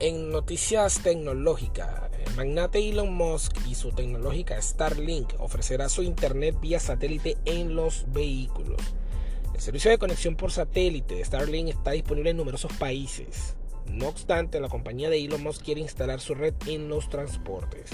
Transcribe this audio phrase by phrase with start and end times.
[0.00, 6.78] En noticias tecnológicas, el magnate Elon Musk y su tecnológica Starlink ofrecerá su internet vía
[6.78, 8.80] satélite en los vehículos.
[9.52, 13.56] El servicio de conexión por satélite de Starlink está disponible en numerosos países.
[13.86, 17.90] No obstante, la compañía de Elon Musk quiere instalar su red en los transportes.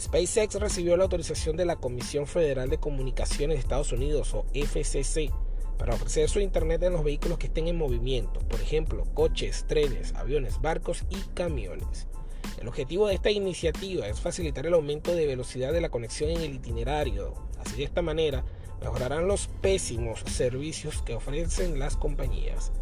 [0.00, 5.30] SpaceX recibió la autorización de la Comisión Federal de Comunicaciones de Estados Unidos, o FCC,
[5.78, 10.14] para ofrecer su Internet en los vehículos que estén en movimiento, por ejemplo, coches, trenes,
[10.14, 12.06] aviones, barcos y camiones.
[12.60, 16.40] El objetivo de esta iniciativa es facilitar el aumento de velocidad de la conexión en
[16.40, 17.34] el itinerario.
[17.58, 18.44] Así de esta manera
[18.80, 22.72] mejorarán los pésimos servicios que ofrecen las compañías.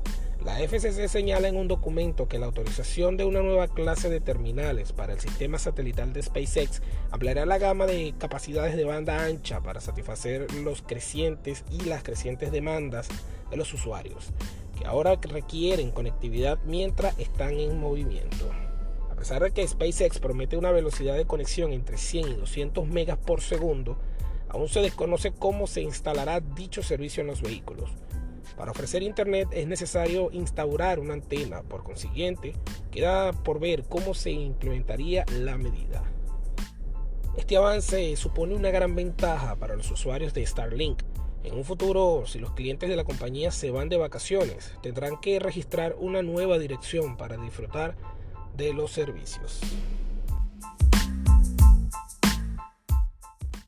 [0.45, 4.93] La FCC señala en un documento que la autorización de una nueva clase de terminales
[4.93, 9.81] para el sistema satelital de SpaceX ampliará la gama de capacidades de banda ancha para
[9.81, 13.09] satisfacer los crecientes y las crecientes demandas
[13.51, 14.35] de los usuarios,
[14.79, 18.51] que ahora requieren conectividad mientras están en movimiento.
[19.11, 23.17] A pesar de que SpaceX promete una velocidad de conexión entre 100 y 200 megas
[23.17, 23.97] por segundo,
[24.51, 27.91] aún se desconoce cómo se instalará dicho servicio en los vehículos.
[28.57, 32.55] Para ofrecer Internet es necesario instaurar una antena, por consiguiente,
[32.91, 36.03] queda por ver cómo se implementaría la medida.
[37.37, 41.03] Este avance supone una gran ventaja para los usuarios de Starlink.
[41.43, 45.41] En un futuro, si los clientes de la compañía se van de vacaciones, tendrán que
[45.41, 47.97] registrar una nueva dirección para disfrutar
[48.57, 49.61] de los servicios.